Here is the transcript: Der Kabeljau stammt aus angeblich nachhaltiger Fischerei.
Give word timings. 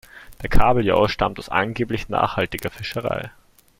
Der 0.41 0.49
Kabeljau 0.49 1.07
stammt 1.07 1.37
aus 1.37 1.49
angeblich 1.49 2.09
nachhaltiger 2.09 2.71
Fischerei. 2.71 3.29